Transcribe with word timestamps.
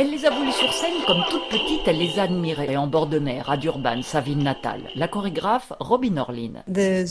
Elle 0.00 0.12
les 0.12 0.26
a 0.26 0.30
voulu 0.30 0.52
sur 0.52 0.72
scène 0.72 0.94
comme 1.08 1.24
toute 1.28 1.48
petite, 1.48 1.80
elle 1.88 1.98
les 1.98 2.20
a 2.20 2.22
admirées 2.22 2.76
en 2.76 2.86
bord 2.86 3.08
de 3.08 3.18
mer, 3.18 3.50
à 3.50 3.56
Durban, 3.56 4.00
sa 4.02 4.20
ville 4.20 4.38
natale. 4.38 4.82
La 4.94 5.08
chorégraphe 5.08 5.72
Robin 5.80 6.18
Orlin. 6.18 6.52
Le 6.68 7.02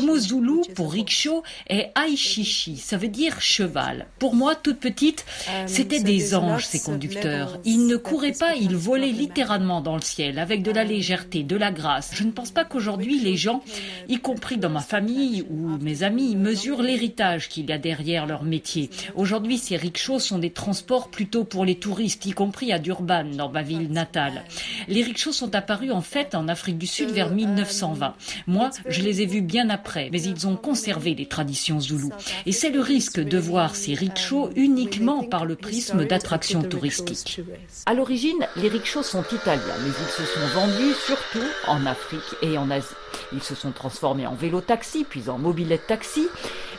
mot 0.00 0.16
zoulou 0.16 0.62
pour 0.74 0.90
rickshaw 0.90 1.42
est 1.68 1.92
aishishi, 1.94 2.78
ça 2.78 2.96
veut 2.96 3.08
dire 3.08 3.38
cheval. 3.42 4.06
Pour 4.18 4.34
moi, 4.34 4.54
toute 4.54 4.80
petite, 4.80 5.26
um, 5.46 5.68
c'était 5.68 6.00
des 6.00 6.34
anges 6.34 6.64
ces 6.64 6.80
conducteurs. 6.80 7.58
Ils 7.66 7.86
ne 7.86 7.96
couraient 7.96 8.32
pas, 8.32 8.54
ils 8.54 8.74
volaient 8.74 9.08
littéralement 9.08 9.82
dans 9.82 9.96
le 9.96 10.00
ciel 10.00 10.38
avec 10.38 10.62
de 10.62 10.70
la 10.70 10.84
légèreté, 10.84 11.42
de 11.42 11.56
la 11.56 11.70
grâce. 11.70 12.12
Je 12.14 12.24
ne 12.24 12.30
pense 12.30 12.50
pas 12.50 12.64
qu'aujourd'hui 12.64 13.20
les 13.20 13.36
gens, 13.36 13.62
y 14.08 14.20
compris 14.20 14.56
dans 14.56 14.70
ma 14.70 14.80
famille 14.80 15.44
ou 15.50 15.76
mes 15.82 16.02
amis, 16.02 16.34
mesurent 16.34 16.80
l'héritage 16.80 17.50
qu'il 17.50 17.68
y 17.68 17.72
a 17.72 17.78
derrière 17.78 18.24
leur 18.24 18.42
métier. 18.42 18.88
Aujourd'hui, 19.16 19.58
ces 19.58 19.76
rickshaws 19.76 20.18
sont 20.18 20.38
des 20.38 20.48
transports 20.48 20.93
plutôt 21.02 21.44
pour 21.44 21.64
les 21.64 21.74
touristes, 21.76 22.24
y 22.26 22.32
compris 22.32 22.72
à 22.72 22.78
Durban, 22.78 23.24
dans 23.36 23.50
ma 23.50 23.62
ville 23.62 23.90
natale. 23.90 24.44
Les 24.88 25.02
rickshaws 25.02 25.32
sont 25.32 25.54
apparus 25.54 25.92
en 25.92 26.00
fait 26.00 26.34
en 26.34 26.48
Afrique 26.48 26.78
du 26.78 26.86
Sud 26.86 27.10
vers 27.10 27.30
1920. 27.30 28.14
Moi, 28.46 28.70
je 28.88 29.02
les 29.02 29.22
ai 29.22 29.26
vus 29.26 29.42
bien 29.42 29.70
après, 29.70 30.08
mais 30.12 30.22
ils 30.22 30.46
ont 30.46 30.56
conservé 30.56 31.14
les 31.14 31.26
traditions 31.26 31.80
zoulous. 31.80 32.12
Et 32.46 32.52
c'est 32.52 32.70
le 32.70 32.80
risque 32.80 33.20
de 33.20 33.38
voir 33.38 33.76
ces 33.76 33.94
rickshaws 33.94 34.50
uniquement 34.56 35.24
par 35.24 35.44
le 35.44 35.56
prisme 35.56 36.04
d'attractions 36.04 36.62
touristiques. 36.62 37.40
À 37.86 37.94
l'origine, 37.94 38.46
les 38.56 38.68
rickshaws 38.68 39.02
sont 39.02 39.24
italiens, 39.32 39.62
mais 39.82 39.90
ils 39.90 40.12
se 40.12 40.24
sont 40.24 40.46
vendus 40.54 40.94
surtout 41.06 41.46
en 41.66 41.84
Afrique 41.86 42.20
et 42.42 42.56
en 42.56 42.70
Asie. 42.70 42.86
Ils 43.32 43.42
se 43.42 43.54
sont 43.54 43.72
transformés 43.72 44.26
en 44.26 44.34
vélo-taxi, 44.34 45.04
puis 45.08 45.28
en 45.28 45.38
mobilette 45.38 45.86
taxi. 45.86 46.28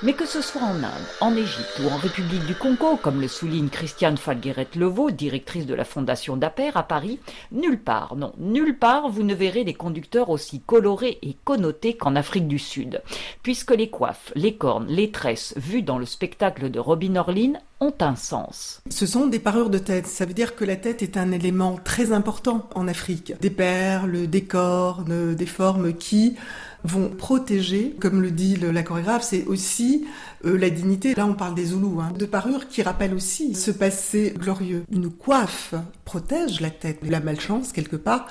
Mais 0.03 0.13
que 0.13 0.25
ce 0.25 0.41
soit 0.41 0.61
en 0.61 0.75
Inde, 0.75 1.07
en 1.21 1.35
Égypte 1.35 1.81
ou 1.81 1.87
en 1.87 1.97
République 1.97 2.45
du 2.45 2.53
Congo, 2.53 2.97
comme 2.97 3.21
le 3.21 3.27
souligne 3.27 3.69
Christiane 4.05 4.23
Falgueret 4.23 4.67
Levaux, 4.75 5.09
directrice 5.09 5.65
de 5.65 5.73
la 5.73 5.83
Fondation 5.83 6.37
d'Aper 6.37 6.77
à 6.77 6.83
Paris, 6.83 7.19
nulle 7.51 7.79
part, 7.79 8.15
non, 8.15 8.33
nulle 8.37 8.77
part 8.77 9.09
vous 9.09 9.23
ne 9.23 9.33
verrez 9.33 9.63
des 9.63 9.73
conducteurs 9.73 10.29
aussi 10.29 10.61
colorés 10.61 11.17
et 11.23 11.35
connotés 11.43 11.97
qu'en 11.97 12.15
Afrique 12.15 12.47
du 12.47 12.59
Sud, 12.59 13.01
puisque 13.41 13.71
les 13.71 13.89
coiffes, 13.89 14.31
les 14.35 14.57
cornes, 14.57 14.85
les 14.89 15.09
tresses 15.09 15.55
vues 15.57 15.81
dans 15.81 15.97
le 15.97 16.05
spectacle 16.05 16.69
de 16.69 16.79
Robin 16.79 17.15
Orlin 17.15 17.53
ont 17.79 17.93
un 17.99 18.15
sens. 18.15 18.81
Ce 18.89 19.05
sont 19.05 19.27
des 19.27 19.39
parures 19.39 19.69
de 19.69 19.77
tête. 19.77 20.07
Ça 20.07 20.25
veut 20.25 20.33
dire 20.33 20.55
que 20.55 20.65
la 20.65 20.75
tête 20.75 21.01
est 21.01 21.17
un 21.17 21.31
élément 21.31 21.77
très 21.83 22.11
important 22.11 22.69
en 22.75 22.87
Afrique. 22.87 23.33
Des 23.41 23.49
perles, 23.49 24.27
des 24.27 24.43
cornes, 24.43 25.35
des 25.35 25.45
formes 25.45 25.93
qui 25.93 26.35
vont 26.83 27.09
protéger, 27.09 27.95
comme 27.99 28.21
le 28.21 28.31
dit 28.31 28.55
la 28.57 28.83
chorégraphe, 28.83 29.23
c'est 29.23 29.45
aussi 29.45 30.05
euh, 30.45 30.57
la 30.57 30.69
dignité. 30.69 31.15
Là, 31.15 31.25
on 31.25 31.33
parle 31.33 31.55
des 31.55 31.65
Zoulous, 31.65 31.99
hein, 31.99 32.13
de 32.17 32.25
parures 32.25 32.67
qui 32.67 32.83
rappellent 32.83 33.15
aussi 33.15 33.55
ce 33.55 33.71
passé 33.71 34.33
glorieux. 34.37 34.83
Une 34.91 35.09
coiffe 35.09 35.73
protège 36.05 36.61
la 36.61 36.69
tête. 36.69 36.99
La 37.01 37.19
malchance, 37.19 37.71
quelque 37.71 37.95
part, 37.95 38.27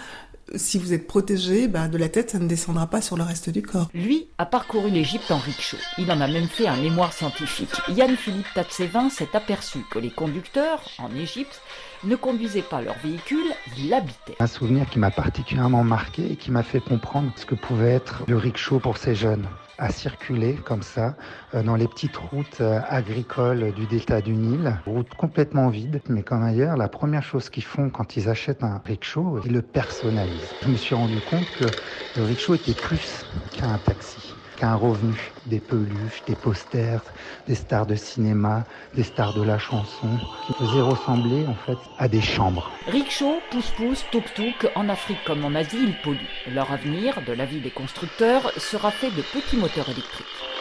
si 0.54 0.78
vous 0.78 0.92
êtes 0.92 1.06
protégé 1.06 1.68
bah, 1.68 1.88
de 1.88 1.98
la 1.98 2.08
tête, 2.08 2.30
ça 2.30 2.38
ne 2.38 2.48
descendra 2.48 2.86
pas 2.86 3.00
sur 3.00 3.16
le 3.16 3.22
reste 3.22 3.50
du 3.50 3.62
corps. 3.62 3.88
Lui 3.94 4.26
a 4.38 4.46
parcouru 4.46 4.90
l'Égypte 4.90 5.30
en 5.30 5.38
rickshaw. 5.38 5.78
Il 5.98 6.10
en 6.10 6.20
a 6.20 6.28
même 6.28 6.48
fait 6.48 6.66
un 6.66 6.76
mémoire 6.76 7.12
scientifique. 7.12 7.70
Yann-Philippe 7.88 8.46
Tatsevin 8.54 9.10
s'est 9.10 9.34
aperçu 9.34 9.78
que 9.90 9.98
les 9.98 10.10
conducteurs, 10.10 10.82
en 10.98 11.14
Égypte, 11.14 11.60
ne 12.04 12.16
conduisaient 12.16 12.62
pas 12.62 12.82
leur 12.82 12.98
véhicule, 12.98 13.46
ils 13.78 13.88
l'habitaient. 13.88 14.36
Un 14.38 14.46
souvenir 14.46 14.88
qui 14.88 14.98
m'a 14.98 15.10
particulièrement 15.10 15.84
marqué 15.84 16.32
et 16.32 16.36
qui 16.36 16.50
m'a 16.50 16.62
fait 16.62 16.80
comprendre 16.80 17.32
ce 17.36 17.46
que 17.46 17.54
pouvait 17.54 17.92
être 17.92 18.24
le 18.28 18.36
rickshaw 18.36 18.78
pour 18.78 18.98
ces 18.98 19.14
jeunes 19.14 19.46
à 19.78 19.90
circuler 19.90 20.58
comme 20.58 20.82
ça 20.82 21.16
euh, 21.54 21.62
dans 21.62 21.76
les 21.76 21.88
petites 21.88 22.16
routes 22.16 22.60
euh, 22.60 22.80
agricoles 22.88 23.72
du 23.72 23.86
delta 23.86 24.20
du 24.22 24.36
Nil, 24.36 24.80
routes 24.86 25.14
complètement 25.14 25.68
vides, 25.68 26.00
mais 26.08 26.22
comme 26.22 26.42
ailleurs, 26.42 26.76
la 26.76 26.88
première 26.88 27.22
chose 27.22 27.50
qu'ils 27.50 27.64
font 27.64 27.90
quand 27.90 28.16
ils 28.16 28.28
achètent 28.28 28.62
un 28.64 28.80
rickshaw, 28.84 29.40
ils 29.44 29.52
le 29.52 29.62
personnalisent. 29.62 30.54
Je 30.62 30.68
me 30.68 30.76
suis 30.76 30.94
rendu 30.94 31.20
compte 31.20 31.50
que 31.50 31.74
le 32.14 32.24
rickshaw 32.24 32.54
était 32.54 32.74
plus 32.74 33.26
qu'un 33.52 33.78
taxi 33.78 34.36
revenu, 34.72 35.14
des 35.46 35.60
peluches, 35.60 36.22
des 36.26 36.34
posters, 36.34 37.02
des 37.46 37.54
stars 37.54 37.86
de 37.86 37.94
cinéma, 37.94 38.64
des 38.94 39.02
stars 39.02 39.34
de 39.34 39.42
la 39.42 39.58
chanson, 39.58 40.08
qui 40.46 40.54
faisaient 40.54 40.80
ressembler 40.80 41.46
en 41.46 41.54
fait 41.54 41.78
à 41.98 42.08
des 42.08 42.22
chambres. 42.22 42.70
Rickshaw, 42.86 43.40
pousse-pousse, 43.50 44.04
tuk-tuk, 44.10 44.70
en 44.74 44.88
Afrique 44.88 45.22
comme 45.26 45.44
en 45.44 45.54
Asie, 45.54 45.76
ils 45.82 46.00
polluent. 46.02 46.54
Leur 46.54 46.72
avenir, 46.72 47.20
de 47.26 47.32
l'avis 47.32 47.60
des 47.60 47.70
constructeurs, 47.70 48.50
sera 48.56 48.90
fait 48.90 49.10
de 49.10 49.22
petits 49.22 49.58
moteurs 49.58 49.90
électriques. 49.90 50.53